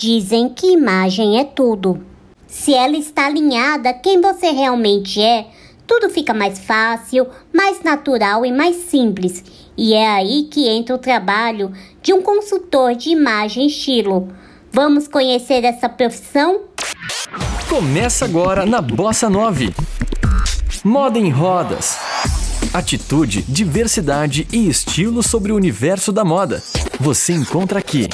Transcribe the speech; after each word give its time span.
Dizem 0.00 0.48
que 0.48 0.66
imagem 0.66 1.38
é 1.38 1.44
tudo. 1.44 2.00
Se 2.46 2.72
ela 2.72 2.96
está 2.96 3.26
alinhada 3.26 3.92
quem 3.92 4.18
você 4.18 4.48
realmente 4.48 5.20
é, 5.20 5.48
tudo 5.86 6.08
fica 6.08 6.32
mais 6.32 6.58
fácil, 6.58 7.26
mais 7.54 7.82
natural 7.82 8.46
e 8.46 8.50
mais 8.50 8.76
simples. 8.76 9.44
E 9.76 9.92
é 9.92 10.08
aí 10.08 10.44
que 10.50 10.66
entra 10.66 10.94
o 10.94 10.98
trabalho 10.98 11.70
de 12.00 12.14
um 12.14 12.22
consultor 12.22 12.94
de 12.94 13.10
imagem 13.10 13.66
estilo. 13.66 14.32
Vamos 14.72 15.06
conhecer 15.06 15.64
essa 15.64 15.86
profissão? 15.86 16.62
Começa 17.68 18.24
agora 18.24 18.64
na 18.64 18.80
Bossa 18.80 19.28
9. 19.28 19.74
Moda 20.82 21.18
em 21.18 21.28
rodas. 21.28 21.98
Atitude, 22.72 23.42
diversidade 23.42 24.48
e 24.50 24.66
estilo 24.66 25.22
sobre 25.22 25.52
o 25.52 25.56
universo 25.56 26.10
da 26.10 26.24
moda. 26.24 26.62
Você 26.98 27.34
encontra 27.34 27.78
aqui. 27.78 28.08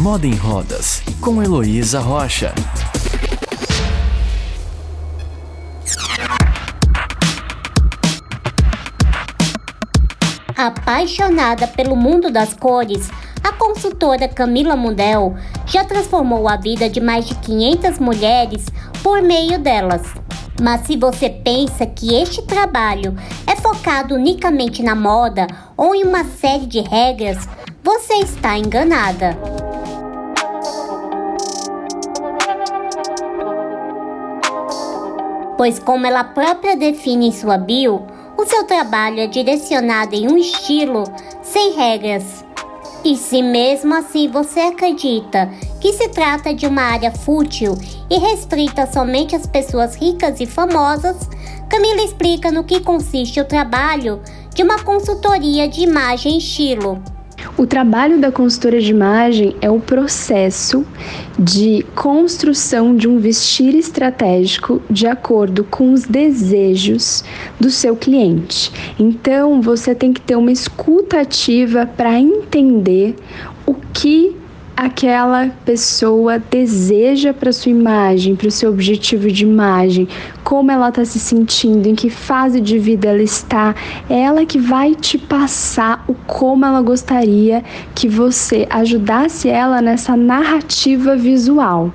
Moda 0.00 0.26
em 0.26 0.34
Rodas, 0.34 1.02
com 1.20 1.42
Heloísa 1.42 2.00
Rocha. 2.00 2.54
Apaixonada 10.56 11.66
pelo 11.66 11.94
mundo 11.94 12.30
das 12.30 12.54
cores, 12.54 13.10
a 13.44 13.52
consultora 13.52 14.26
Camila 14.26 14.74
Mundel 14.74 15.36
já 15.66 15.84
transformou 15.84 16.48
a 16.48 16.56
vida 16.56 16.88
de 16.88 16.98
mais 16.98 17.26
de 17.26 17.34
500 17.34 17.98
mulheres 17.98 18.64
por 19.02 19.20
meio 19.20 19.58
delas. 19.58 20.00
Mas 20.62 20.86
se 20.86 20.96
você 20.96 21.28
pensa 21.28 21.84
que 21.84 22.14
este 22.14 22.40
trabalho 22.40 23.14
é 23.46 23.54
focado 23.54 24.14
unicamente 24.14 24.82
na 24.82 24.94
moda 24.94 25.46
ou 25.76 25.94
em 25.94 26.04
uma 26.04 26.24
série 26.24 26.66
de 26.66 26.80
regras, 26.80 27.46
você 27.84 28.14
está 28.14 28.56
enganada. 28.56 29.59
Pois, 35.60 35.78
como 35.78 36.06
ela 36.06 36.24
própria 36.24 36.74
define 36.74 37.28
em 37.28 37.32
sua 37.32 37.58
bio, 37.58 38.00
o 38.38 38.46
seu 38.46 38.64
trabalho 38.64 39.20
é 39.20 39.26
direcionado 39.26 40.14
em 40.14 40.26
um 40.26 40.38
estilo 40.38 41.04
sem 41.42 41.74
regras. 41.74 42.42
E 43.04 43.14
se 43.14 43.42
mesmo 43.42 43.94
assim 43.94 44.26
você 44.26 44.60
acredita 44.60 45.50
que 45.78 45.92
se 45.92 46.08
trata 46.08 46.54
de 46.54 46.66
uma 46.66 46.80
área 46.80 47.12
fútil 47.12 47.76
e 48.08 48.18
restrita 48.18 48.90
somente 48.90 49.36
às 49.36 49.46
pessoas 49.46 49.96
ricas 49.96 50.40
e 50.40 50.46
famosas, 50.46 51.28
Camila 51.68 52.04
explica 52.04 52.50
no 52.50 52.64
que 52.64 52.80
consiste 52.80 53.38
o 53.38 53.44
trabalho 53.44 54.22
de 54.54 54.62
uma 54.62 54.82
consultoria 54.82 55.68
de 55.68 55.82
imagem 55.82 56.36
e 56.36 56.38
estilo. 56.38 57.02
O 57.56 57.66
trabalho 57.66 58.18
da 58.18 58.32
consultora 58.32 58.80
de 58.80 58.90
imagem 58.90 59.54
é 59.60 59.70
o 59.70 59.80
processo 59.80 60.84
de 61.38 61.84
construção 61.94 62.94
de 62.94 63.08
um 63.08 63.18
vestir 63.18 63.74
estratégico 63.74 64.82
de 64.90 65.06
acordo 65.06 65.64
com 65.64 65.92
os 65.92 66.04
desejos 66.04 67.24
do 67.58 67.70
seu 67.70 67.96
cliente. 67.96 68.72
Então, 68.98 69.60
você 69.60 69.94
tem 69.94 70.12
que 70.12 70.20
ter 70.20 70.36
uma 70.36 70.52
escuta 70.52 71.20
ativa 71.20 71.86
para 71.86 72.18
entender 72.18 73.16
o 73.66 73.74
que 73.92 74.39
aquela 74.80 75.50
pessoa 75.62 76.38
deseja 76.38 77.34
para 77.34 77.52
sua 77.52 77.70
imagem, 77.70 78.34
para 78.34 78.48
o 78.48 78.50
seu 78.50 78.70
objetivo 78.70 79.30
de 79.30 79.44
imagem, 79.44 80.08
como 80.42 80.70
ela 80.70 80.88
está 80.88 81.04
se 81.04 81.20
sentindo, 81.20 81.86
em 81.86 81.94
que 81.94 82.08
fase 82.08 82.62
de 82.62 82.78
vida 82.78 83.10
ela 83.10 83.22
está, 83.22 83.74
é 84.08 84.22
ela 84.22 84.46
que 84.46 84.58
vai 84.58 84.94
te 84.94 85.18
passar 85.18 86.02
o 86.08 86.14
como 86.14 86.64
ela 86.64 86.80
gostaria 86.80 87.62
que 87.94 88.08
você 88.08 88.66
ajudasse 88.70 89.50
ela 89.50 89.82
nessa 89.82 90.16
narrativa 90.16 91.14
visual. 91.14 91.92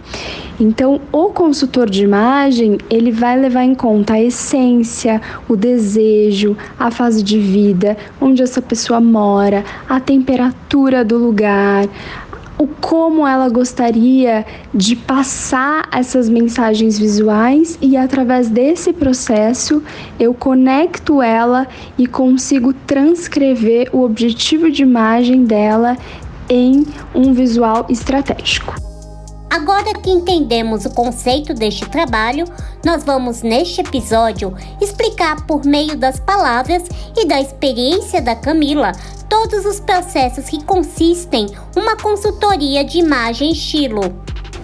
Então, 0.58 1.02
o 1.12 1.26
consultor 1.32 1.90
de 1.90 2.04
imagem, 2.04 2.78
ele 2.90 3.12
vai 3.12 3.38
levar 3.38 3.66
em 3.66 3.76
conta 3.76 4.14
a 4.14 4.22
essência, 4.22 5.22
o 5.50 5.56
desejo, 5.56 6.56
a 6.80 6.90
fase 6.90 7.22
de 7.22 7.38
vida, 7.38 7.98
onde 8.22 8.42
essa 8.42 8.62
pessoa 8.62 9.02
mora, 9.02 9.66
a 9.90 10.00
temperatura 10.00 11.04
do 11.04 11.18
lugar, 11.18 11.90
o 12.58 12.68
como 12.68 13.28
ela 13.28 13.50
gostaria 13.50 14.46
de 14.74 14.96
passar 14.96 15.90
essas 15.92 16.30
mensagens 16.30 16.98
visuais 16.98 17.78
e 17.82 17.98
através 17.98 18.50
desse 18.50 18.94
processo 18.94 19.84
eu 20.20 20.34
conecto 20.34 21.22
ela 21.22 21.68
e 21.98 22.08
consigo 22.08 22.74
transcrever 22.74 23.90
o 23.92 24.04
objetivo 24.04 24.72
de 24.72 24.84
imagem 24.84 25.46
dela 25.46 25.98
em 26.50 26.86
um 27.14 27.34
visual 27.34 27.86
estratégico. 27.90 28.95
Agora 29.56 29.94
que 29.94 30.10
entendemos 30.10 30.84
o 30.84 30.94
conceito 30.94 31.54
deste 31.54 31.90
trabalho, 31.90 32.44
nós 32.84 33.06
vamos 33.06 33.42
neste 33.42 33.80
episódio 33.80 34.54
explicar 34.82 35.48
por 35.48 35.64
meio 35.64 35.96
das 35.96 36.20
palavras 36.20 36.84
e 37.16 37.26
da 37.26 37.40
experiência 37.40 38.22
da 38.22 38.36
Camila 38.36 38.92
todos 39.30 39.66
os 39.66 39.80
processos 39.80 40.50
que 40.50 40.62
consistem 40.66 41.48
uma 41.74 41.96
consultoria 41.96 42.84
de 42.84 43.00
imagem 43.00 43.54
estilo. 43.54 44.02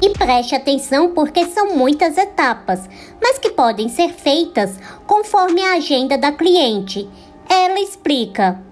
E 0.01 0.09
preste 0.09 0.55
atenção 0.55 1.11
porque 1.11 1.45
são 1.45 1.77
muitas 1.77 2.17
etapas, 2.17 2.81
mas 3.23 3.39
que 3.39 3.51
podem 3.51 3.87
ser 3.87 4.09
feitas 4.09 4.77
conforme 5.07 5.63
a 5.63 5.75
agenda 5.75 6.17
da 6.17 6.33
cliente. 6.33 7.09
Ela 7.47 7.79
explica. 7.79 8.70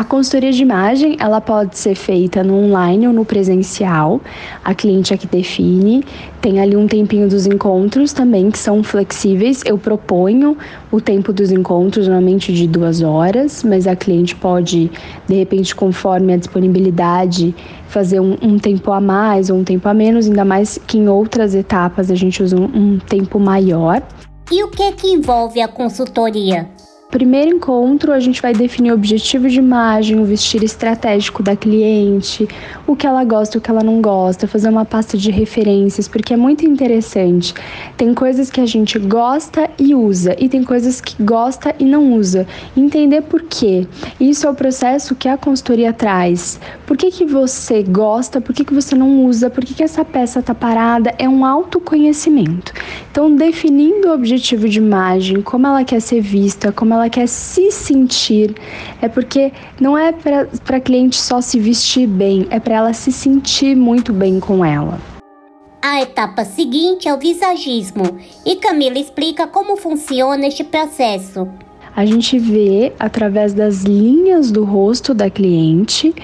A 0.00 0.04
consultoria 0.04 0.50
de 0.50 0.62
imagem, 0.62 1.18
ela 1.20 1.42
pode 1.42 1.76
ser 1.76 1.94
feita 1.94 2.42
no 2.42 2.54
online 2.54 3.06
ou 3.06 3.12
no 3.12 3.22
presencial. 3.22 4.18
A 4.64 4.74
cliente 4.74 5.12
é 5.12 5.16
que 5.18 5.26
define. 5.26 6.02
Tem 6.40 6.58
ali 6.58 6.74
um 6.74 6.86
tempinho 6.86 7.28
dos 7.28 7.44
encontros 7.44 8.14
também 8.14 8.50
que 8.50 8.58
são 8.58 8.82
flexíveis. 8.82 9.62
Eu 9.62 9.76
proponho 9.76 10.56
o 10.90 11.02
tempo 11.02 11.34
dos 11.34 11.52
encontros, 11.52 12.08
normalmente 12.08 12.50
de 12.50 12.66
duas 12.66 13.02
horas, 13.02 13.62
mas 13.62 13.86
a 13.86 13.94
cliente 13.94 14.34
pode, 14.34 14.90
de 15.28 15.34
repente, 15.34 15.76
conforme 15.76 16.32
a 16.32 16.38
disponibilidade, 16.38 17.54
fazer 17.86 18.20
um, 18.20 18.38
um 18.40 18.58
tempo 18.58 18.92
a 18.92 19.02
mais 19.02 19.50
ou 19.50 19.58
um 19.58 19.64
tempo 19.64 19.86
a 19.86 19.92
menos, 19.92 20.26
ainda 20.26 20.46
mais 20.46 20.78
que 20.78 20.96
em 20.96 21.10
outras 21.10 21.54
etapas 21.54 22.10
a 22.10 22.14
gente 22.14 22.42
usa 22.42 22.56
um, 22.56 22.64
um 22.64 22.98
tempo 22.98 23.38
maior. 23.38 24.02
E 24.50 24.64
o 24.64 24.68
que 24.68 24.82
é 24.82 24.92
que 24.92 25.08
envolve 25.08 25.60
a 25.60 25.68
consultoria? 25.68 26.70
Primeiro 27.10 27.56
encontro, 27.56 28.12
a 28.12 28.20
gente 28.20 28.40
vai 28.40 28.52
definir 28.52 28.92
o 28.92 28.94
objetivo 28.94 29.48
de 29.48 29.58
imagem, 29.58 30.20
o 30.20 30.24
vestir 30.24 30.62
estratégico 30.62 31.42
da 31.42 31.56
cliente, 31.56 32.46
o 32.86 32.94
que 32.94 33.04
ela 33.04 33.24
gosta, 33.24 33.58
o 33.58 33.60
que 33.60 33.68
ela 33.68 33.82
não 33.82 34.00
gosta, 34.00 34.46
fazer 34.46 34.68
uma 34.68 34.84
pasta 34.84 35.18
de 35.18 35.28
referências, 35.28 36.06
porque 36.06 36.32
é 36.32 36.36
muito 36.36 36.64
interessante. 36.64 37.52
Tem 37.96 38.14
coisas 38.14 38.48
que 38.48 38.60
a 38.60 38.66
gente 38.66 38.96
gosta 38.96 39.68
e 39.76 39.92
usa, 39.92 40.36
e 40.38 40.48
tem 40.48 40.62
coisas 40.62 41.00
que 41.00 41.20
gosta 41.20 41.74
e 41.80 41.84
não 41.84 42.14
usa. 42.14 42.46
Entender 42.76 43.22
por 43.22 43.42
quê. 43.42 43.88
Isso 44.20 44.46
é 44.46 44.50
o 44.50 44.54
processo 44.54 45.16
que 45.16 45.28
a 45.28 45.36
consultoria 45.36 45.92
traz. 45.92 46.60
Por 46.86 46.96
que, 46.96 47.10
que 47.10 47.24
você 47.24 47.82
gosta, 47.82 48.40
por 48.40 48.54
que, 48.54 48.64
que 48.64 48.72
você 48.72 48.94
não 48.94 49.24
usa, 49.24 49.50
por 49.50 49.64
que, 49.64 49.74
que 49.74 49.82
essa 49.82 50.04
peça 50.04 50.40
tá 50.40 50.54
parada? 50.54 51.12
É 51.18 51.28
um 51.28 51.44
autoconhecimento. 51.44 52.72
Então, 53.10 53.34
definindo 53.34 54.08
o 54.08 54.14
objetivo 54.14 54.68
de 54.68 54.78
imagem, 54.78 55.42
como 55.42 55.66
ela 55.66 55.82
quer 55.82 56.00
ser 56.00 56.20
vista, 56.20 56.70
como 56.70 56.94
ela 56.94 56.99
ela 57.00 57.10
quer 57.10 57.26
se 57.26 57.70
sentir, 57.70 58.54
é 59.00 59.08
porque 59.08 59.52
não 59.80 59.96
é 59.96 60.12
para 60.12 60.76
a 60.76 60.80
cliente 60.80 61.16
só 61.16 61.40
se 61.40 61.58
vestir 61.58 62.06
bem, 62.06 62.46
é 62.50 62.60
para 62.60 62.74
ela 62.74 62.92
se 62.92 63.10
sentir 63.10 63.74
muito 63.74 64.12
bem 64.12 64.38
com 64.38 64.64
ela. 64.64 65.00
A 65.82 66.02
etapa 66.02 66.44
seguinte 66.44 67.08
é 67.08 67.14
o 67.14 67.18
visagismo 67.18 68.18
e 68.44 68.56
Camila 68.56 68.98
explica 68.98 69.46
como 69.46 69.76
funciona 69.76 70.46
este 70.46 70.62
processo. 70.62 71.48
A 71.96 72.04
gente 72.04 72.38
vê 72.38 72.92
através 72.98 73.52
das 73.54 73.82
linhas 73.82 74.50
do 74.50 74.62
rosto 74.64 75.12
da 75.12 75.28
cliente 75.28 76.14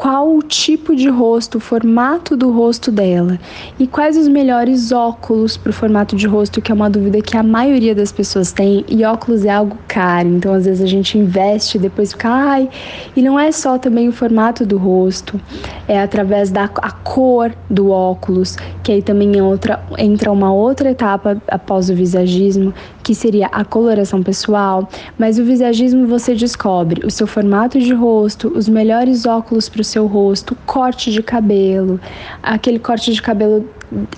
qual 0.00 0.34
o 0.34 0.42
tipo 0.42 0.96
de 0.96 1.10
rosto, 1.10 1.58
o 1.58 1.60
formato 1.60 2.34
do 2.34 2.50
rosto 2.50 2.90
dela 2.90 3.38
e 3.78 3.86
quais 3.86 4.16
os 4.16 4.28
melhores 4.28 4.92
óculos 4.92 5.58
para 5.58 5.68
o 5.68 5.74
formato 5.74 6.16
de 6.16 6.26
rosto, 6.26 6.62
que 6.62 6.72
é 6.72 6.74
uma 6.74 6.88
dúvida 6.88 7.20
que 7.20 7.36
a 7.36 7.42
maioria 7.42 7.94
das 7.94 8.10
pessoas 8.10 8.50
tem. 8.50 8.82
E 8.88 9.04
óculos 9.04 9.44
é 9.44 9.50
algo 9.50 9.76
caro, 9.86 10.28
então 10.28 10.54
às 10.54 10.64
vezes 10.64 10.80
a 10.82 10.86
gente 10.86 11.18
investe 11.18 11.76
e 11.76 11.80
depois 11.80 12.12
fica, 12.12 12.30
ai, 12.30 12.70
e 13.14 13.20
não 13.20 13.38
é 13.38 13.52
só 13.52 13.76
também 13.76 14.08
o 14.08 14.12
formato 14.12 14.64
do 14.64 14.78
rosto, 14.78 15.38
é 15.86 16.00
através 16.00 16.50
da 16.50 16.64
a 16.76 16.92
cor 16.92 17.52
do 17.68 17.90
óculos, 17.90 18.56
que 18.82 18.92
aí 18.92 19.02
também 19.02 19.36
é 19.36 19.42
outra, 19.42 19.84
entra 19.98 20.32
uma 20.32 20.50
outra 20.50 20.92
etapa 20.92 21.36
após 21.46 21.90
o 21.90 21.94
visagismo, 21.94 22.72
que 23.02 23.14
seria 23.14 23.48
a 23.48 23.66
coloração 23.66 24.22
pessoal, 24.22 24.88
mas 25.18 25.38
o 25.38 25.44
visagismo 25.44 26.06
você 26.06 26.34
descobre 26.34 27.04
o 27.04 27.10
seu 27.10 27.26
formato 27.26 27.78
de 27.78 27.92
rosto, 27.92 28.50
os 28.56 28.66
melhores 28.66 29.26
óculos 29.26 29.68
para 29.68 29.82
o 29.82 29.89
seu 29.90 30.06
rosto, 30.06 30.56
corte 30.66 31.10
de 31.10 31.22
cabelo, 31.22 32.00
aquele 32.42 32.78
corte 32.78 33.12
de 33.12 33.20
cabelo 33.20 33.68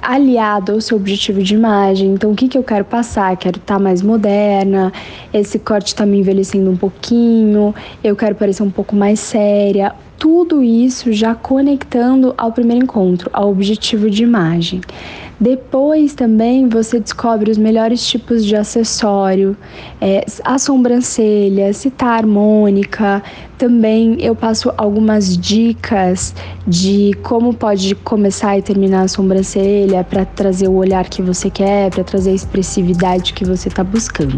aliado 0.01 0.73
ao 0.73 0.81
seu 0.81 0.97
objetivo 0.97 1.43
de 1.43 1.55
imagem. 1.55 2.11
Então, 2.13 2.31
o 2.31 2.35
que, 2.35 2.47
que 2.47 2.59
eu 2.59 2.63
quero 2.63 2.85
passar? 2.85 3.37
Quero 3.37 3.57
estar 3.59 3.77
tá 3.77 3.81
mais 3.81 4.03
moderna, 4.03 4.93
esse 5.33 5.59
corte 5.59 5.89
está 5.89 6.05
me 6.05 6.19
envelhecendo 6.19 6.71
um 6.71 6.77
pouquinho, 6.77 7.75
eu 8.05 8.15
quero 8.15 8.35
parecer 8.35 8.63
um 8.63 8.71
pouco 8.71 8.95
mais 8.95 9.19
séria 9.19 9.95
tudo 10.23 10.63
isso 10.63 11.13
já 11.13 11.35
conectando 11.35 12.33
ao 12.39 12.53
primeiro 12.53 12.85
encontro, 12.85 13.29
ao 13.33 13.51
objetivo 13.51 14.09
de 14.09 14.23
imagem. 14.23 14.81
Depois 15.41 16.15
também 16.15 16.69
você 16.69 17.01
descobre 17.01 17.51
os 17.51 17.59
melhores 17.59 18.07
tipos 18.07 18.45
de 18.45 18.55
acessório, 18.55 19.57
é, 20.01 20.25
a 20.45 20.61
sobrancelha, 20.61 21.73
se 21.73 21.91
tá 21.91 22.11
harmônica. 22.11 23.21
Também 23.59 24.17
eu 24.21 24.37
passo 24.37 24.73
algumas 24.77 25.37
dicas 25.37 26.33
de 26.69 27.11
como 27.25 27.53
pode 27.53 27.93
começar 27.97 28.57
e 28.57 28.63
terminar 28.63 29.03
a 29.03 29.09
sobrancelha 29.09 30.05
para 30.05 30.25
trazer 30.25 30.69
o 30.69 30.75
olhar 30.75 31.09
que 31.09 31.21
você 31.21 31.51
quer, 31.51 31.91
para 31.91 32.05
trazer 32.05 32.31
a 32.31 32.35
expressividade 32.35 33.33
que 33.33 33.45
você 33.45 33.67
está 33.67 33.83
buscando. 33.83 34.37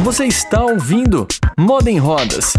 Você 0.00 0.24
está 0.24 0.64
ouvindo 0.64 1.26
Moda 1.58 1.90
em 1.90 1.98
Rodas. 1.98 2.54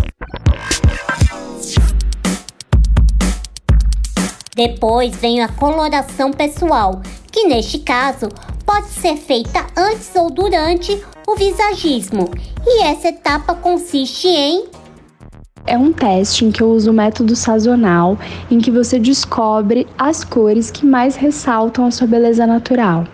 Depois 4.55 5.13
vem 5.17 5.41
a 5.41 5.49
coloração 5.49 6.31
pessoal, 6.31 7.01
que 7.29 7.45
neste 7.45 7.79
caso 7.79 8.29
pode 8.65 8.87
ser 8.87 9.17
feita 9.17 9.67
antes 9.75 10.09
ou 10.15 10.29
durante 10.29 11.03
o 11.27 11.35
visagismo. 11.35 12.31
E 12.65 12.83
essa 12.83 13.09
etapa 13.09 13.53
consiste 13.53 14.29
em 14.29 14.63
é 15.67 15.77
um 15.77 15.91
teste 15.91 16.45
em 16.45 16.51
que 16.51 16.61
eu 16.61 16.69
uso 16.69 16.91
o 16.91 16.93
método 16.93 17.35
sazonal, 17.35 18.17
em 18.49 18.59
que 18.59 18.71
você 18.71 18.97
descobre 18.97 19.87
as 19.97 20.23
cores 20.23 20.71
que 20.71 20.85
mais 20.85 21.15
ressaltam 21.15 21.85
a 21.85 21.91
sua 21.91 22.07
beleza 22.07 22.45
natural. 22.47 23.05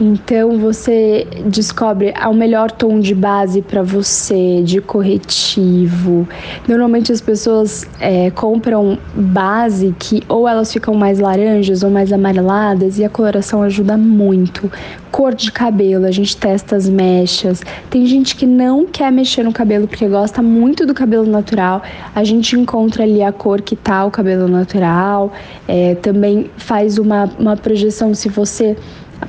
Então 0.00 0.58
você 0.58 1.24
descobre 1.46 2.12
o 2.28 2.32
melhor 2.32 2.70
tom 2.70 2.98
de 2.98 3.14
base 3.14 3.62
para 3.62 3.80
você, 3.82 4.60
de 4.64 4.80
corretivo. 4.80 6.28
Normalmente 6.66 7.12
as 7.12 7.20
pessoas 7.20 7.86
é, 8.00 8.28
compram 8.32 8.98
base 9.14 9.94
que 9.96 10.22
ou 10.28 10.48
elas 10.48 10.72
ficam 10.72 10.94
mais 10.94 11.20
laranjas 11.20 11.84
ou 11.84 11.90
mais 11.90 12.12
amareladas 12.12 12.98
e 12.98 13.04
a 13.04 13.08
coloração 13.08 13.62
ajuda 13.62 13.96
muito. 13.96 14.70
Cor 15.12 15.32
de 15.32 15.52
cabelo, 15.52 16.06
a 16.06 16.10
gente 16.10 16.36
testa 16.36 16.74
as 16.74 16.88
mechas. 16.88 17.62
Tem 17.88 18.04
gente 18.04 18.34
que 18.34 18.46
não 18.46 18.84
quer 18.84 19.12
mexer 19.12 19.44
no 19.44 19.52
cabelo 19.52 19.86
porque 19.86 20.08
gosta 20.08 20.42
muito 20.42 20.84
do 20.84 20.92
cabelo 20.92 21.24
natural. 21.24 21.82
A 22.12 22.24
gente 22.24 22.56
encontra 22.58 23.04
ali 23.04 23.22
a 23.22 23.30
cor 23.30 23.62
que 23.62 23.76
tá 23.76 24.04
o 24.04 24.10
cabelo 24.10 24.48
natural. 24.48 25.32
É, 25.68 25.94
também 25.94 26.50
faz 26.56 26.98
uma, 26.98 27.30
uma 27.38 27.56
projeção 27.56 28.12
se 28.12 28.28
você 28.28 28.76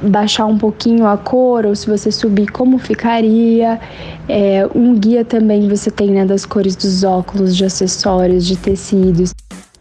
baixar 0.02 0.46
um 0.46 0.58
pouquinho 0.58 1.06
a 1.08 1.18
cor 1.18 1.66
ou 1.66 1.76
se 1.76 1.88
você 1.88 2.12
subir, 2.12 2.48
como 2.48 2.78
ficaria. 2.78 3.80
É, 4.28 4.68
um 4.74 4.96
guia 4.96 5.24
também 5.24 5.68
você 5.68 5.92
tem 5.92 6.12
né, 6.12 6.26
das 6.26 6.46
cores 6.46 6.76
dos 6.76 7.04
óculos, 7.04 7.56
de 7.56 7.66
acessórios, 7.66 8.46
de 8.46 8.56
tecidos. 8.56 9.34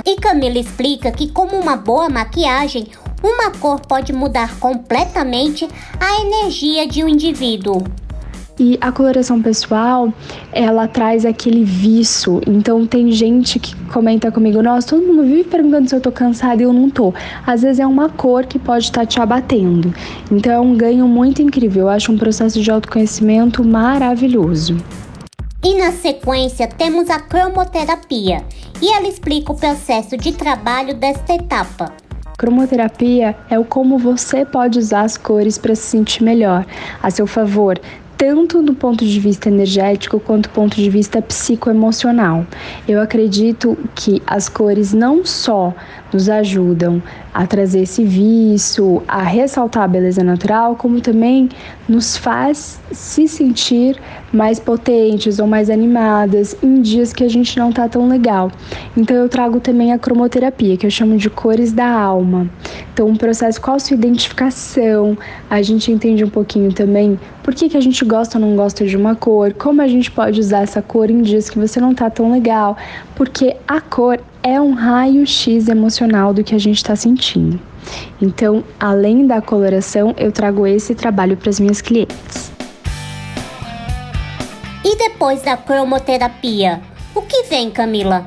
E 0.07 0.17
Camila 0.17 0.59
explica 0.59 1.11
que, 1.11 1.29
como 1.29 1.57
uma 1.57 1.77
boa 1.77 2.11
maquiagem, 2.11 2.89
uma 3.23 3.51
cor 3.53 3.81
pode 3.81 4.13
mudar 4.13 4.59
completamente 4.59 5.67
a 5.99 6.21
energia 6.21 6.87
de 6.87 7.03
um 7.03 7.09
indivíduo. 7.09 7.83
E 8.59 8.79
a 8.81 8.93
coloração 8.93 9.43
pessoal, 9.43 10.13
ela 10.53 10.87
traz 10.87 11.27
aquele 11.27 11.65
viço. 11.65 12.41
Então 12.47 12.87
tem 12.87 13.11
gente 13.11 13.59
que 13.59 13.75
comenta 13.87 14.31
comigo, 14.31 14.63
nossa, 14.63 14.91
todo 14.91 15.05
mundo 15.05 15.25
vive 15.25 15.45
perguntando 15.45 15.89
se 15.89 15.97
eu 15.97 16.01
tô 16.01 16.13
cansada 16.13 16.63
e 16.63 16.65
eu 16.65 16.73
não 16.73 16.89
tô. 16.89 17.13
Às 17.45 17.63
vezes 17.63 17.81
é 17.81 17.87
uma 17.87 18.09
cor 18.09 18.47
que 18.47 18.59
pode 18.59 18.85
estar 18.85 19.01
tá 19.01 19.07
te 19.07 19.21
abatendo. 19.21 19.93
Então 20.31 20.53
é 20.53 20.61
um 20.61 20.77
ganho 20.77 21.09
muito 21.09 21.43
incrível. 21.43 21.83
Eu 21.83 21.89
acho 21.89 22.13
um 22.13 22.19
processo 22.19 22.61
de 22.61 22.71
autoconhecimento 22.71 23.65
maravilhoso. 23.65 24.77
E 25.65 25.77
na 25.77 25.91
sequência 25.91 26.69
temos 26.69 27.11
a 27.11 27.19
cromoterapia. 27.19 28.45
E 28.81 28.93
ela 28.93 29.09
explica 29.09 29.51
o 29.51 29.57
processo 29.57 30.17
de 30.17 30.31
trabalho 30.31 30.95
desta 30.95 31.35
etapa. 31.35 31.93
Cromoterapia 32.37 33.37
é 33.49 33.59
o 33.59 33.65
como 33.65 33.97
você 33.97 34.45
pode 34.45 34.79
usar 34.79 35.03
as 35.03 35.17
cores 35.17 35.57
para 35.57 35.75
se 35.75 35.83
sentir 35.83 36.23
melhor, 36.23 36.67
a 37.01 37.09
seu 37.09 37.29
favor, 37.29 37.81
tanto 38.17 38.63
do 38.63 38.75
ponto 38.75 39.05
de 39.05 39.21
vista 39.21 39.49
energético 39.49 40.21
quanto 40.21 40.49
do 40.49 40.53
ponto 40.53 40.77
de 40.77 40.89
vista 40.89 41.21
psicoemocional. 41.21 42.47
Eu 42.87 43.01
acredito 43.01 43.77
que 43.95 44.23
as 44.27 44.49
cores 44.49 44.93
não 44.93 45.25
só 45.25 45.75
nos 46.13 46.29
ajudam 46.29 47.03
a 47.35 47.47
trazer 47.47 47.81
esse 47.81 48.05
vício, 48.05 49.03
a 49.09 49.23
ressaltar 49.23 49.83
a 49.83 49.89
beleza 49.89 50.23
natural, 50.23 50.77
como 50.77 51.01
também 51.01 51.49
nos 51.89 52.17
faz 52.17 52.81
se 52.93 53.27
sentir 53.27 54.01
mais 54.33 54.61
potentes 54.61 55.41
ou 55.41 55.47
mais 55.47 55.69
animadas 55.69 56.57
em 56.63 56.81
dias 56.81 57.13
que 57.13 57.25
a 57.25 57.29
gente 57.29 57.59
não 57.59 57.73
tá 57.73 57.89
tão 57.89 58.09
legal. 58.09 58.53
Então 58.97 59.17
eu 59.17 59.29
trago 59.29 59.59
também 59.59 59.93
a 59.93 59.99
cromoterapia, 59.99 60.77
que 60.77 60.87
eu 60.87 60.91
chamo 60.91 61.17
de 61.17 61.29
cores 61.29 61.73
da 61.73 61.89
alma. 61.89 62.49
Então 62.93 63.09
um 63.09 63.17
processo 63.17 63.61
com 63.61 63.73
a 63.73 63.79
sua 63.81 63.95
identificação, 63.95 65.19
a 65.55 65.63
gente 65.63 65.91
entende 65.91 66.25
um 66.25 66.29
pouquinho 66.29 66.73
também 66.73 67.19
por 67.43 67.55
que, 67.55 67.69
que 67.69 67.77
a 67.77 67.81
gente 67.81 68.05
gosta 68.05 68.39
ou 68.39 68.45
não 68.45 68.57
gosta 68.57 68.85
de 68.85 68.97
uma 68.97 69.15
cor, 69.15 69.53
como 69.53 69.81
a 69.81 69.87
gente 69.87 70.11
pode 70.11 70.41
usar 70.41 70.63
essa 70.63 70.83
cor 70.83 71.11
em 71.11 71.23
dias 71.23 71.49
que 71.49 71.59
você 71.59 71.81
não 71.81 71.95
tá 71.95 72.11
tão 72.11 72.33
legal, 72.33 72.77
porque 73.15 73.57
a 73.67 73.81
cor 73.81 74.21
é 74.43 74.61
um 74.61 74.73
raio-x 74.73 75.69
emocional 75.69 76.35
do 76.35 76.43
que 76.43 76.55
a 76.55 76.59
gente 76.59 76.77
está 76.77 76.97
sentindo. 76.97 77.59
Então, 78.21 78.65
além 78.81 79.27
da 79.27 79.41
coloração, 79.41 80.15
eu 80.19 80.33
trago 80.33 80.67
esse 80.67 80.95
trabalho 80.95 81.37
para 81.37 81.51
as 81.51 81.61
minhas 81.61 81.81
clientes. 81.81 82.53
E 84.85 84.97
depois 84.97 85.43
da 85.43 85.57
cromoterapia, 85.57 86.81
o 87.15 87.23
que 87.23 87.45
vem, 87.45 87.71
Camila? 87.71 88.27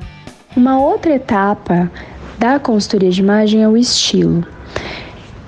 Uma 0.55 0.79
outra 0.79 1.13
etapa 1.13 1.91
da 2.39 2.59
consultoria 2.59 3.11
de 3.11 3.21
imagem 3.21 3.63
é 3.63 3.67
o 3.67 3.77
estilo. 3.77 4.45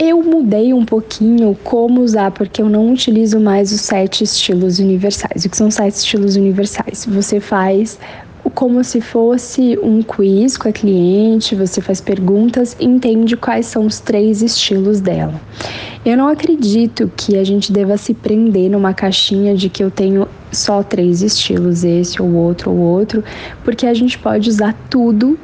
Eu 0.01 0.23
mudei 0.23 0.73
um 0.73 0.85
pouquinho 0.85 1.57
como 1.61 1.99
usar, 1.99 2.31
porque 2.31 2.61
eu 2.61 2.69
não 2.69 2.93
utilizo 2.93 3.37
mais 3.37 3.69
os 3.73 3.81
sete 3.81 4.23
estilos 4.23 4.79
universais. 4.79 5.43
O 5.43 5.49
que 5.49 5.57
são 5.57 5.69
sete 5.69 5.95
estilos 5.95 6.37
universais? 6.37 7.05
Você 7.05 7.41
faz 7.41 7.99
como 8.55 8.81
se 8.81 9.01
fosse 9.01 9.77
um 9.83 10.01
quiz 10.01 10.57
com 10.57 10.69
a 10.69 10.71
cliente, 10.71 11.53
você 11.53 11.81
faz 11.81 11.99
perguntas 11.99 12.75
entende 12.79 13.35
quais 13.35 13.65
são 13.65 13.85
os 13.85 13.99
três 13.99 14.41
estilos 14.41 15.01
dela. 15.01 15.39
Eu 16.05 16.15
não 16.15 16.29
acredito 16.29 17.11
que 17.17 17.37
a 17.37 17.43
gente 17.43 17.71
deva 17.71 17.97
se 17.97 18.13
prender 18.13 18.71
numa 18.71 18.93
caixinha 18.93 19.53
de 19.53 19.69
que 19.69 19.83
eu 19.83 19.91
tenho 19.91 20.27
só 20.49 20.81
três 20.81 21.21
estilos, 21.21 21.83
esse 21.83 22.21
ou 22.21 22.33
outro 22.33 22.71
ou 22.71 22.77
outro, 22.77 23.21
porque 23.65 23.85
a 23.85 23.93
gente 23.93 24.17
pode 24.17 24.49
usar 24.49 24.73
tudo 24.89 25.37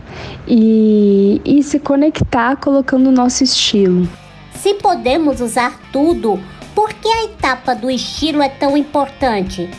e, 0.47 1.41
e 1.43 1.61
se 1.61 1.77
conectar 1.77 2.55
colocando 2.55 3.07
o 3.07 3.11
nosso 3.11 3.43
estilo. 3.43 4.07
Se 4.65 4.73
podemos 4.73 5.41
usar 5.41 5.79
tudo, 5.91 6.39
por 6.73 6.91
que 6.91 7.07
a 7.07 7.25
etapa 7.25 7.75
do 7.75 7.87
estilo 7.87 8.41
é 8.41 8.49
tão 8.49 8.75
importante? 8.75 9.69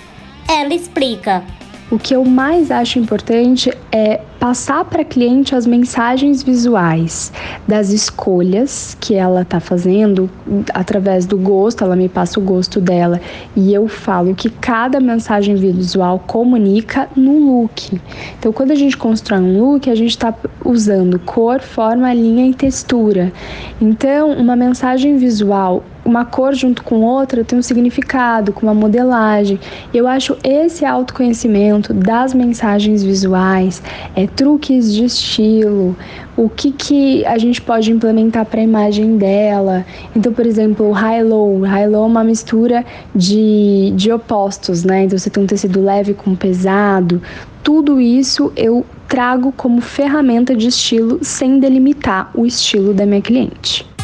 Ela 0.48 0.72
explica. 0.74 1.44
O 1.88 2.00
que 2.00 2.16
eu 2.16 2.24
mais 2.24 2.72
acho 2.72 2.98
importante 2.98 3.72
é 3.92 4.20
passar 4.40 4.84
para 4.86 5.02
a 5.02 5.04
cliente 5.04 5.54
as 5.54 5.68
mensagens 5.68 6.42
visuais 6.42 7.32
das 7.66 7.90
escolhas 7.90 8.96
que 9.00 9.14
ela 9.14 9.42
está 9.42 9.60
fazendo 9.60 10.28
através 10.74 11.26
do 11.26 11.38
gosto, 11.38 11.84
ela 11.84 11.94
me 11.94 12.08
passa 12.08 12.40
o 12.40 12.42
gosto 12.42 12.80
dela 12.80 13.20
e 13.54 13.72
eu 13.72 13.86
falo 13.86 14.34
que 14.34 14.50
cada 14.50 14.98
mensagem 14.98 15.54
visual 15.54 16.18
comunica 16.26 17.08
no 17.14 17.60
look. 17.60 18.00
Então, 18.36 18.52
quando 18.52 18.72
a 18.72 18.76
gente 18.76 18.96
constrói 18.96 19.38
um 19.38 19.56
look, 19.56 19.88
a 19.88 19.94
gente 19.94 20.10
está 20.10 20.34
usando 20.64 21.20
cor, 21.20 21.60
forma, 21.60 22.12
linha 22.12 22.48
e 22.48 22.54
textura. 22.54 23.32
Então, 23.80 24.32
uma 24.32 24.56
mensagem 24.56 25.18
visual 25.18 25.84
uma 26.06 26.24
cor 26.24 26.54
junto 26.54 26.82
com 26.84 27.02
outra 27.02 27.44
tem 27.44 27.58
um 27.58 27.62
significado, 27.62 28.52
com 28.52 28.64
uma 28.64 28.74
modelagem. 28.74 29.58
Eu 29.92 30.06
acho 30.06 30.36
esse 30.42 30.84
autoconhecimento 30.84 31.92
das 31.92 32.32
mensagens 32.32 33.02
visuais, 33.02 33.82
é, 34.14 34.26
truques 34.26 34.92
de 34.92 35.04
estilo, 35.04 35.96
o 36.36 36.48
que, 36.48 36.70
que 36.70 37.26
a 37.26 37.36
gente 37.38 37.60
pode 37.60 37.90
implementar 37.90 38.46
para 38.46 38.60
a 38.60 38.64
imagem 38.64 39.16
dela. 39.16 39.84
Então, 40.14 40.32
por 40.32 40.46
exemplo, 40.46 40.88
o 40.88 40.92
high-low. 40.92 41.60
High-low 41.62 42.04
é 42.04 42.06
uma 42.06 42.22
mistura 42.22 42.84
de, 43.14 43.92
de 43.96 44.12
opostos, 44.12 44.84
né? 44.84 45.04
Então, 45.04 45.18
você 45.18 45.28
tem 45.28 45.42
um 45.42 45.46
tecido 45.46 45.82
leve 45.82 46.14
com 46.14 46.36
pesado. 46.36 47.20
Tudo 47.62 48.00
isso 48.00 48.52
eu 48.54 48.86
trago 49.08 49.52
como 49.52 49.80
ferramenta 49.80 50.54
de 50.54 50.68
estilo 50.68 51.18
sem 51.22 51.58
delimitar 51.58 52.30
o 52.34 52.46
estilo 52.46 52.94
da 52.94 53.04
minha 53.04 53.22
cliente. 53.22 53.95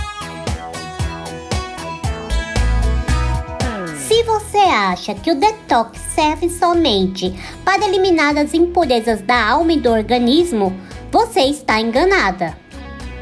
Acha 4.72 5.14
que 5.14 5.30
o 5.30 5.34
detox 5.34 5.98
serve 6.14 6.48
somente 6.48 7.32
para 7.64 7.86
eliminar 7.86 8.36
as 8.36 8.54
impurezas 8.54 9.20
da 9.22 9.50
alma 9.50 9.74
e 9.74 9.80
do 9.80 9.90
organismo, 9.90 10.74
você 11.10 11.42
está 11.42 11.80
enganada. 11.80 12.56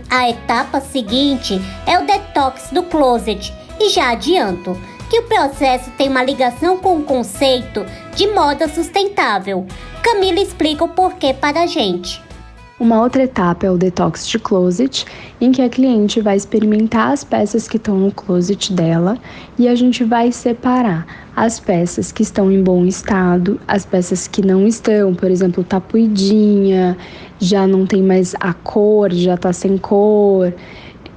A 0.09 0.30
etapa 0.30 0.80
seguinte 0.80 1.61
é 1.87 1.99
o 1.99 2.07
detox 2.07 2.71
do 2.73 2.83
closet 2.85 3.52
e 3.78 3.90
já 3.90 4.11
adianto 4.11 4.76
que 5.09 5.19
o 5.19 5.25
processo 5.25 5.90
tem 5.99 6.09
uma 6.09 6.23
ligação 6.23 6.78
com 6.78 6.97
o 6.97 7.02
conceito 7.02 7.85
de 8.14 8.28
moda 8.28 8.69
sustentável. 8.69 9.66
Camila 10.02 10.40
explica 10.40 10.85
o 10.85 10.88
porquê 10.88 11.35
para 11.35 11.62
a 11.62 11.66
gente. 11.66 12.23
Uma 12.80 13.02
outra 13.02 13.25
etapa 13.25 13.66
é 13.66 13.71
o 13.71 13.76
detox 13.76 14.26
de 14.26 14.38
closet, 14.38 15.04
em 15.38 15.52
que 15.52 15.61
a 15.61 15.69
cliente 15.69 16.19
vai 16.21 16.35
experimentar 16.35 17.12
as 17.12 17.23
peças 17.23 17.69
que 17.69 17.76
estão 17.76 17.99
no 17.99 18.11
closet 18.11 18.73
dela 18.73 19.19
e 19.59 19.69
a 19.69 19.75
gente 19.75 20.02
vai 20.02 20.33
separar 20.33 21.07
as 21.40 21.59
peças 21.59 22.12
que 22.12 22.23
estão 22.23 22.52
em 22.52 22.62
bom 22.62 22.85
estado, 22.85 23.59
as 23.66 23.87
peças 23.87 24.28
que 24.28 24.44
não 24.44 24.66
estão, 24.66 25.14
por 25.14 25.30
exemplo, 25.30 25.64
tá 25.64 25.80
puidinha, 25.80 26.99
já 27.38 27.66
não 27.66 27.87
tem 27.87 28.02
mais 28.02 28.35
a 28.38 28.52
cor, 28.52 29.11
já 29.11 29.38
tá 29.38 29.50
sem 29.50 29.78
cor 29.78 30.52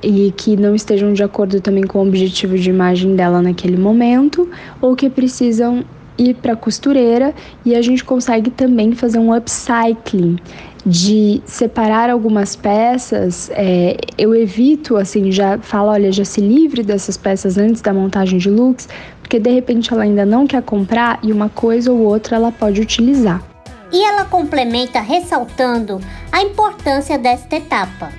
e 0.01 0.33
que 0.37 0.55
não 0.55 0.73
estejam 0.73 1.11
de 1.11 1.21
acordo 1.21 1.59
também 1.59 1.83
com 1.83 1.99
o 1.99 2.07
objetivo 2.07 2.57
de 2.57 2.69
imagem 2.69 3.17
dela 3.17 3.41
naquele 3.41 3.75
momento, 3.75 4.49
ou 4.79 4.95
que 4.95 5.09
precisam 5.09 5.83
ir 6.17 6.35
para 6.35 6.55
costureira 6.55 7.33
e 7.65 7.75
a 7.75 7.81
gente 7.81 8.01
consegue 8.01 8.49
também 8.49 8.93
fazer 8.93 9.19
um 9.19 9.35
upcycling 9.35 10.37
de 10.85 11.41
separar 11.45 12.09
algumas 12.09 12.55
peças. 12.55 13.49
É, 13.53 13.97
eu 14.17 14.35
evito, 14.35 14.97
assim, 14.97 15.31
já 15.31 15.57
falo, 15.57 15.89
olha, 15.89 16.11
já 16.11 16.25
se 16.25 16.41
livre 16.41 16.83
dessas 16.83 17.17
peças 17.17 17.57
antes 17.57 17.81
da 17.81 17.93
montagem 17.93 18.37
de 18.37 18.49
looks, 18.49 18.87
porque 19.23 19.39
de 19.39 19.49
repente 19.49 19.91
ela 19.91 20.03
ainda 20.03 20.25
não 20.25 20.45
quer 20.45 20.61
comprar 20.61 21.17
e 21.23 21.31
uma 21.31 21.49
coisa 21.49 21.91
ou 21.91 21.99
outra 21.99 22.35
ela 22.35 22.51
pode 22.51 22.81
utilizar. 22.81 23.41
E 23.91 24.03
ela 24.03 24.25
complementa 24.25 24.99
ressaltando 24.99 25.99
a 26.31 26.43
importância 26.43 27.17
desta 27.17 27.55
etapa. 27.55 28.11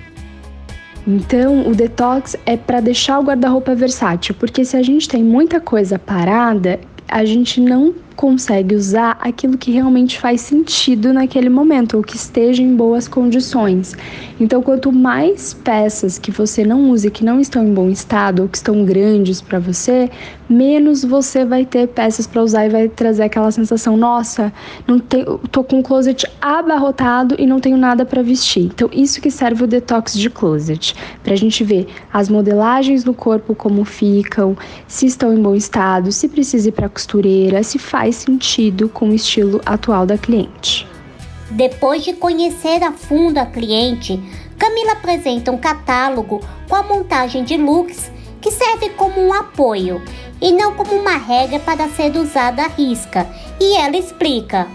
Então, 1.06 1.68
o 1.68 1.74
detox 1.74 2.34
é 2.46 2.56
para 2.56 2.80
deixar 2.80 3.18
o 3.18 3.24
guarda-roupa 3.24 3.74
versátil, 3.74 4.34
porque 4.34 4.64
se 4.64 4.76
a 4.76 4.82
gente 4.82 5.06
tem 5.06 5.22
muita 5.22 5.60
coisa 5.60 5.98
parada, 5.98 6.80
a 7.06 7.24
gente 7.24 7.60
não 7.60 7.94
consegue 8.16 8.74
usar 8.74 9.16
aquilo 9.20 9.58
que 9.58 9.70
realmente 9.70 10.18
faz 10.18 10.40
sentido 10.40 11.12
naquele 11.12 11.48
momento 11.48 11.96
ou 11.96 12.02
que 12.02 12.16
esteja 12.16 12.62
em 12.62 12.74
boas 12.74 13.08
condições. 13.08 13.96
Então, 14.40 14.62
quanto 14.62 14.90
mais 14.90 15.54
peças 15.54 16.18
que 16.18 16.30
você 16.30 16.64
não 16.64 16.90
use 16.90 17.10
que 17.10 17.24
não 17.24 17.40
estão 17.40 17.64
em 17.64 17.72
bom 17.72 17.88
estado 17.88 18.42
ou 18.42 18.48
que 18.48 18.56
estão 18.56 18.84
grandes 18.84 19.40
para 19.40 19.58
você, 19.58 20.10
menos 20.48 21.04
você 21.04 21.44
vai 21.44 21.64
ter 21.64 21.88
peças 21.88 22.26
para 22.26 22.42
usar 22.42 22.66
e 22.66 22.68
vai 22.68 22.88
trazer 22.88 23.24
aquela 23.24 23.50
sensação: 23.50 23.96
nossa, 23.96 24.52
não 24.86 24.98
tenho, 24.98 25.38
tô 25.50 25.62
com 25.62 25.80
o 25.80 25.82
closet 25.82 26.26
abarrotado 26.40 27.36
e 27.38 27.46
não 27.46 27.60
tenho 27.60 27.76
nada 27.76 28.04
para 28.04 28.22
vestir. 28.22 28.64
Então, 28.64 28.88
isso 28.92 29.20
que 29.20 29.30
serve 29.30 29.64
o 29.64 29.66
detox 29.66 30.14
de 30.14 30.28
closet, 30.28 30.94
para 31.22 31.32
a 31.32 31.36
gente 31.36 31.62
ver 31.62 31.86
as 32.12 32.28
modelagens 32.28 33.04
no 33.04 33.14
corpo 33.14 33.54
como 33.54 33.84
ficam, 33.84 34.56
se 34.86 35.06
estão 35.06 35.32
em 35.32 35.40
bom 35.40 35.54
estado, 35.54 36.12
se 36.12 36.28
precisa 36.28 36.68
ir 36.68 36.72
para 36.72 36.88
costureira, 36.88 37.62
se 37.62 37.78
faz 37.78 38.03
faz 38.04 38.16
sentido 38.16 38.86
com 38.86 39.08
o 39.08 39.14
estilo 39.14 39.62
atual 39.64 40.04
da 40.04 40.18
cliente. 40.18 40.86
Depois 41.50 42.04
de 42.04 42.12
conhecer 42.12 42.82
a 42.82 42.92
fundo 42.92 43.38
a 43.38 43.46
cliente, 43.46 44.22
Camila 44.58 44.92
apresenta 44.92 45.50
um 45.50 45.56
catálogo 45.56 46.40
com 46.68 46.76
a 46.76 46.82
montagem 46.82 47.44
de 47.44 47.56
looks 47.56 48.12
que 48.42 48.50
serve 48.50 48.90
como 48.90 49.18
um 49.18 49.32
apoio 49.32 50.02
e 50.38 50.52
não 50.52 50.74
como 50.74 50.92
uma 50.96 51.16
regra 51.16 51.58
para 51.60 51.88
ser 51.88 52.14
usada 52.18 52.64
à 52.64 52.68
risca. 52.68 53.26
E 53.58 53.78
ela 53.78 53.96
explica. 53.96 54.66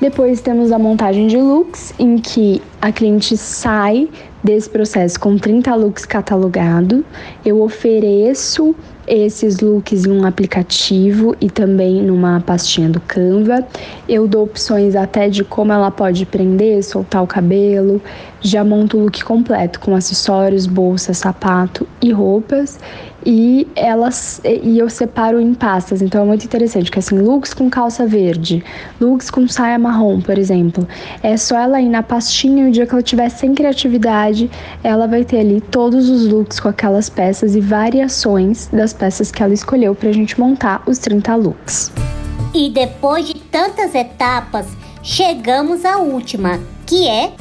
Depois 0.00 0.40
temos 0.40 0.72
a 0.72 0.78
montagem 0.78 1.26
de 1.26 1.36
looks, 1.36 1.92
em 1.98 2.16
que 2.16 2.62
a 2.80 2.90
cliente 2.90 3.36
sai 3.36 4.08
desse 4.42 4.70
processo 4.70 5.20
com 5.20 5.36
30 5.36 5.74
looks 5.74 6.06
catalogados. 6.06 7.02
Eu 7.44 7.60
ofereço 7.60 8.74
esses 9.08 9.60
looks 9.60 10.04
em 10.04 10.12
um 10.12 10.24
aplicativo 10.24 11.34
e 11.40 11.50
também 11.50 12.02
numa 12.02 12.40
pastinha 12.40 12.88
do 12.88 13.00
Canva. 13.00 13.66
Eu 14.08 14.28
dou 14.28 14.44
opções 14.44 14.94
até 14.94 15.28
de 15.28 15.42
como 15.42 15.72
ela 15.72 15.90
pode 15.90 16.26
prender, 16.26 16.82
soltar 16.84 17.22
o 17.22 17.26
cabelo. 17.26 18.00
Já 18.40 18.62
monto 18.62 18.98
o 18.98 19.04
look 19.04 19.24
completo 19.24 19.80
com 19.80 19.94
acessórios, 19.94 20.66
bolsa, 20.66 21.14
sapato 21.14 21.88
e 22.00 22.12
roupas 22.12 22.78
e 23.24 23.66
elas 23.74 24.40
e 24.44 24.78
eu 24.78 24.88
separo 24.88 25.40
em 25.40 25.52
pastas, 25.54 26.00
então 26.00 26.22
é 26.22 26.24
muito 26.24 26.44
interessante 26.44 26.90
que 26.90 26.98
assim, 26.98 27.18
looks 27.18 27.52
com 27.52 27.68
calça 27.68 28.06
verde, 28.06 28.64
looks 29.00 29.30
com 29.30 29.46
saia 29.48 29.78
marrom, 29.78 30.20
por 30.20 30.38
exemplo. 30.38 30.86
É 31.22 31.36
só 31.36 31.58
ela 31.58 31.80
ir 31.80 31.88
na 31.88 32.02
pastinha 32.02 32.66
e 32.66 32.68
o 32.68 32.72
dia 32.72 32.86
que 32.86 32.94
ela 32.94 33.02
tiver 33.02 33.28
sem 33.28 33.54
criatividade, 33.54 34.50
ela 34.82 35.06
vai 35.06 35.24
ter 35.24 35.40
ali 35.40 35.60
todos 35.60 36.08
os 36.08 36.26
looks 36.26 36.60
com 36.60 36.68
aquelas 36.68 37.08
peças 37.08 37.54
e 37.54 37.60
variações 37.60 38.68
das 38.68 38.92
peças 38.92 39.30
que 39.30 39.42
ela 39.42 39.54
escolheu 39.54 39.94
pra 39.94 40.12
gente 40.12 40.38
montar 40.38 40.82
os 40.86 40.98
30 40.98 41.34
looks. 41.34 41.92
E 42.54 42.70
depois 42.70 43.26
de 43.26 43.34
tantas 43.34 43.94
etapas, 43.94 44.66
chegamos 45.02 45.84
à 45.84 45.98
última, 45.98 46.58
que 46.86 47.06
é 47.06 47.32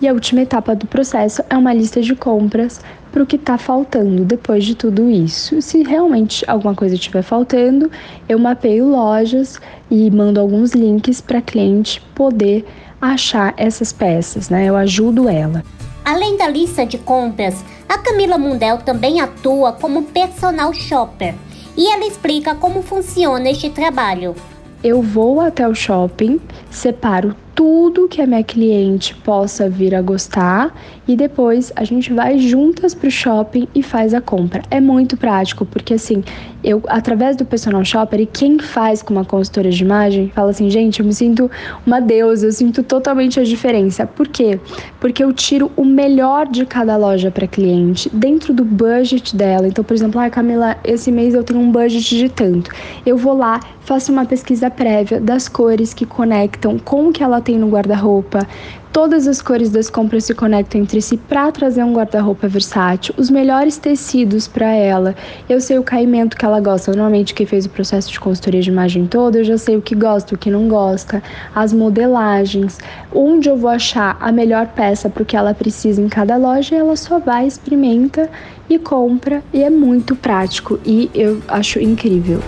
e 0.00 0.06
a 0.06 0.12
última 0.12 0.42
etapa 0.42 0.76
do 0.76 0.86
processo 0.86 1.42
é 1.50 1.56
uma 1.56 1.74
lista 1.74 2.00
de 2.00 2.14
compras 2.14 2.80
para 3.10 3.22
o 3.22 3.26
que 3.26 3.36
está 3.36 3.58
faltando 3.58 4.24
depois 4.24 4.64
de 4.64 4.74
tudo 4.74 5.10
isso. 5.10 5.60
Se 5.62 5.82
realmente 5.82 6.44
alguma 6.48 6.74
coisa 6.74 6.94
estiver 6.94 7.22
faltando, 7.22 7.90
eu 8.28 8.38
mapeio 8.38 8.86
lojas 8.86 9.60
e 9.90 10.10
mando 10.10 10.40
alguns 10.40 10.72
links 10.72 11.20
para 11.20 11.38
a 11.38 11.42
cliente 11.42 12.00
poder 12.14 12.64
achar 13.00 13.54
essas 13.56 13.92
peças, 13.92 14.48
né? 14.48 14.66
Eu 14.66 14.76
ajudo 14.76 15.28
ela. 15.28 15.64
Além 16.04 16.36
da 16.36 16.48
lista 16.48 16.86
de 16.86 16.98
compras, 16.98 17.64
a 17.88 17.98
Camila 17.98 18.38
Mundel 18.38 18.78
também 18.78 19.20
atua 19.20 19.72
como 19.72 20.04
personal 20.04 20.72
shopper 20.72 21.34
e 21.76 21.86
ela 21.92 22.06
explica 22.06 22.54
como 22.54 22.82
funciona 22.82 23.50
este 23.50 23.70
trabalho. 23.70 24.34
Eu 24.82 25.02
vou 25.02 25.40
até 25.40 25.66
o 25.66 25.74
shopping, 25.74 26.40
separo 26.70 27.34
tudo 27.54 28.08
que 28.08 28.22
a 28.22 28.26
minha 28.26 28.44
cliente 28.44 29.14
possa 29.16 29.68
vir 29.68 29.94
a 29.94 30.00
gostar 30.00 30.72
e 31.08 31.16
depois 31.16 31.72
a 31.74 31.82
gente 31.84 32.12
vai 32.12 32.38
juntas 32.38 32.94
para 32.94 33.08
o 33.08 33.10
shopping 33.10 33.66
e 33.74 33.82
faz 33.82 34.12
a 34.12 34.20
compra. 34.20 34.62
É 34.70 34.78
muito 34.78 35.16
prático, 35.16 35.64
porque 35.64 35.94
assim, 35.94 36.22
eu 36.62 36.82
através 36.86 37.34
do 37.34 37.46
personal 37.46 37.82
shopper 37.82 38.20
e 38.20 38.26
quem 38.26 38.58
faz 38.58 39.02
com 39.02 39.14
uma 39.14 39.24
consultora 39.24 39.70
de 39.70 39.82
imagem, 39.82 40.30
fala 40.34 40.50
assim, 40.50 40.68
gente, 40.68 41.00
eu 41.00 41.06
me 41.06 41.14
sinto 41.14 41.50
uma 41.86 41.98
deusa, 41.98 42.46
eu 42.46 42.52
sinto 42.52 42.82
totalmente 42.82 43.40
a 43.40 43.44
diferença. 43.44 44.06
Por 44.06 44.28
quê? 44.28 44.60
Porque 45.00 45.24
eu 45.24 45.32
tiro 45.32 45.72
o 45.76 45.84
melhor 45.84 46.46
de 46.46 46.66
cada 46.66 46.96
loja 46.96 47.30
para 47.30 47.46
cliente 47.46 48.10
dentro 48.12 48.52
do 48.52 48.64
budget 48.64 49.34
dela. 49.34 49.66
Então, 49.66 49.82
por 49.82 49.94
exemplo, 49.94 50.20
ah, 50.20 50.28
Camila, 50.28 50.76
esse 50.84 51.10
mês 51.10 51.32
eu 51.32 51.42
tenho 51.42 51.60
um 51.60 51.72
budget 51.72 52.16
de 52.16 52.28
tanto. 52.28 52.70
Eu 53.06 53.16
vou 53.16 53.34
lá, 53.34 53.60
faço 53.80 54.12
uma 54.12 54.26
pesquisa 54.26 54.68
prévia 54.68 55.18
das 55.18 55.48
cores 55.48 55.94
que 55.94 56.04
conectam 56.04 56.78
com 56.78 57.08
o 57.08 57.12
que 57.12 57.22
ela 57.22 57.40
tem 57.40 57.56
no 57.56 57.68
guarda-roupa. 57.70 58.46
Todas 58.92 59.28
as 59.28 59.42
cores 59.42 59.70
das 59.70 59.90
compras 59.90 60.24
se 60.24 60.34
conectam 60.34 60.80
entre 60.80 61.00
si 61.00 61.16
para 61.16 61.52
trazer 61.52 61.84
um 61.84 61.92
guarda-roupa 61.92 62.48
versátil, 62.48 63.14
os 63.16 63.30
melhores 63.30 63.76
tecidos 63.76 64.48
para 64.48 64.72
ela. 64.72 65.14
Eu 65.48 65.60
sei 65.60 65.78
o 65.78 65.82
caimento 65.82 66.36
que 66.36 66.44
ela 66.44 66.60
gosta. 66.60 66.90
Normalmente, 66.92 67.34
quem 67.34 67.46
fez 67.46 67.66
o 67.66 67.70
processo 67.70 68.10
de 68.10 68.18
consultoria 68.18 68.62
de 68.62 68.70
imagem 68.70 69.06
toda, 69.06 69.38
eu 69.38 69.44
já 69.44 69.58
sei 69.58 69.76
o 69.76 69.82
que 69.82 69.94
gosta, 69.94 70.34
o 70.34 70.38
que 70.38 70.50
não 70.50 70.68
gosta, 70.68 71.22
as 71.54 71.72
modelagens, 71.72 72.78
onde 73.14 73.48
eu 73.48 73.56
vou 73.56 73.70
achar 73.70 74.16
a 74.20 74.32
melhor 74.32 74.66
peça 74.68 75.08
para 75.08 75.22
o 75.22 75.26
que 75.26 75.36
ela 75.36 75.54
precisa 75.54 76.00
em 76.00 76.08
cada 76.08 76.36
loja. 76.36 76.74
ela 76.74 76.96
só 76.96 77.18
vai, 77.18 77.46
experimenta 77.46 78.28
e 78.68 78.78
compra. 78.78 79.42
E 79.52 79.62
é 79.62 79.70
muito 79.70 80.16
prático 80.16 80.78
e 80.84 81.10
eu 81.14 81.40
acho 81.48 81.78
incrível. 81.78 82.40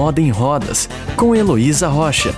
Moda 0.00 0.18
em 0.18 0.30
Rodas, 0.30 0.88
com 1.14 1.36
Heloísa 1.36 1.86
Rocha. 1.86 2.34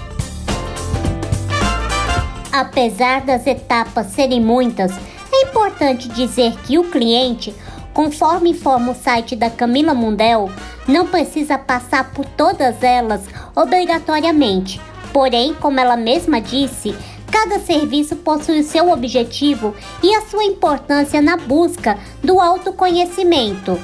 Apesar 2.50 3.20
das 3.20 3.46
etapas 3.46 4.08
serem 4.08 4.40
muitas, 4.40 4.90
é 5.32 5.44
importante 5.44 6.08
dizer 6.08 6.56
que 6.66 6.76
o 6.76 6.82
cliente, 6.82 7.54
conforme 7.94 8.50
informa 8.50 8.90
o 8.90 8.96
site 8.96 9.36
da 9.36 9.48
Camila 9.48 9.94
Mundel, 9.94 10.50
não 10.88 11.06
precisa 11.06 11.56
passar 11.56 12.10
por 12.10 12.24
todas 12.24 12.82
elas 12.82 13.20
obrigatoriamente. 13.54 14.80
Porém, 15.12 15.54
como 15.54 15.78
ela 15.78 15.96
mesma 15.96 16.40
disse, 16.40 16.92
cada 17.30 17.60
serviço 17.60 18.16
possui 18.16 18.58
o 18.58 18.64
seu 18.64 18.90
objetivo 18.90 19.72
e 20.02 20.12
a 20.16 20.22
sua 20.22 20.42
importância 20.42 21.22
na 21.22 21.36
busca 21.36 21.96
do 22.24 22.40
autoconhecimento. 22.40 23.78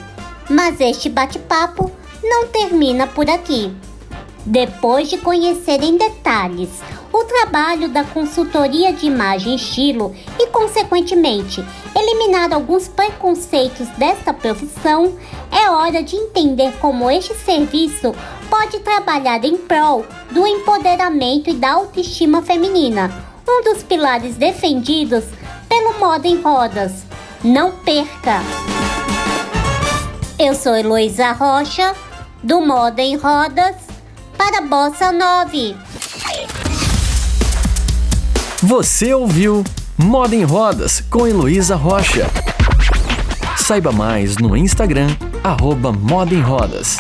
Mas 0.51 0.81
este 0.81 1.09
bate-papo 1.09 1.93
não 2.23 2.49
termina 2.49 3.07
por 3.07 3.29
aqui. 3.29 3.73
Depois 4.45 5.11
de 5.11 5.19
conhecer 5.19 5.83
em 5.83 5.97
detalhes 5.97 6.71
o 7.13 7.25
trabalho 7.25 7.89
da 7.89 8.05
consultoria 8.05 8.93
de 8.93 9.07
imagem 9.07 9.53
e 9.53 9.57
estilo 9.57 10.15
e, 10.39 10.47
consequentemente, 10.49 11.65
eliminar 11.95 12.53
alguns 12.53 12.89
preconceitos 12.89 13.89
desta 13.97 14.33
profissão, 14.33 15.17
é 15.51 15.71
hora 15.71 16.03
de 16.03 16.17
entender 16.17 16.73
como 16.81 17.11
este 17.11 17.35
serviço 17.35 18.15
pode 18.49 18.79
trabalhar 18.81 19.45
em 19.45 19.57
prol 19.57 20.05
do 20.31 20.47
empoderamento 20.47 21.51
e 21.51 21.55
da 21.55 21.73
autoestima 21.73 22.43
feminina, 22.43 23.11
um 23.49 23.63
dos 23.63 23.83
pilares 23.83 24.37
defendidos 24.37 25.25
pelo 25.69 25.99
Moda 25.99 26.29
em 26.29 26.41
Rodas. 26.41 27.05
Não 27.43 27.73
perca! 27.73 28.41
Eu 30.39 30.55
sou 30.55 30.77
Heloísa 30.77 31.33
Rocha, 31.33 31.95
do 32.43 32.61
Moda 32.61 33.03
em 33.03 33.17
Rodas, 33.17 33.77
para 34.37 34.61
Bossa 34.61 35.13
9. 35.13 35.77
Você 38.63 39.15
ouviu 39.15 39.65
Moda 39.97 40.35
em 40.35 40.45
Rodas 40.45 41.01
com 41.11 41.27
Heloísa 41.27 41.77
Rocha. 41.77 42.27
Saiba 43.57 43.93
mais 43.93 44.37
no 44.37 44.57
Instagram, 44.57 45.09
arroba 45.43 45.93
Moda 45.93 46.35
em 46.35 46.41
Rodas. 46.41 46.99